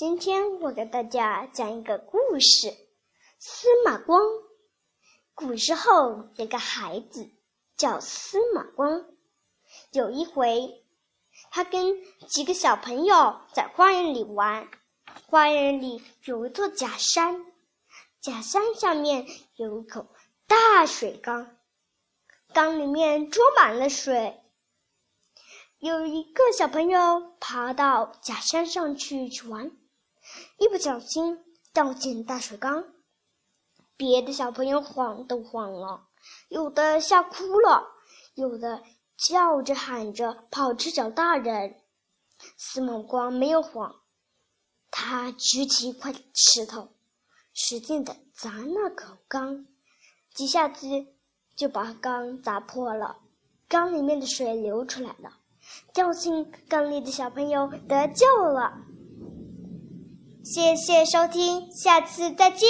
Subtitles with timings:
[0.00, 2.74] 今天我给大家讲一个故事：
[3.38, 4.18] 司马光。
[5.34, 7.30] 古时候有个孩子
[7.76, 9.04] 叫司马光。
[9.92, 10.86] 有一回，
[11.50, 11.98] 他跟
[12.30, 14.70] 几个小朋友在花园里玩。
[15.26, 17.44] 花园里有一座假山，
[18.22, 19.26] 假山下面
[19.56, 20.06] 有一口
[20.46, 21.58] 大水缸，
[22.54, 24.40] 缸里面装满了水。
[25.78, 29.70] 有一个小朋友爬到假山上去去玩，
[30.60, 31.38] 一不小心
[31.72, 32.84] 掉进大水缸，
[33.96, 36.08] 别的小朋友慌都慌了，
[36.50, 37.82] 有的吓哭了，
[38.34, 38.82] 有的
[39.16, 41.76] 叫着喊着跑去找大人。
[42.58, 44.02] 司马光没有慌，
[44.90, 46.90] 他举起一块石头，
[47.54, 49.66] 使劲的砸那口缸，
[50.34, 50.86] 几下子
[51.56, 53.16] 就把缸砸破了，
[53.66, 55.38] 缸里面的水流出来了。
[55.94, 58.82] 掉进缸里的小朋友得救了。
[60.42, 62.68] 谢谢收听，下次再见。